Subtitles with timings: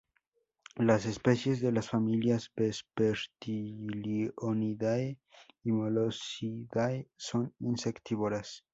[0.77, 5.19] Las especies de las familias Vespertilionidae
[5.63, 8.65] y Molossidae son insectívoras.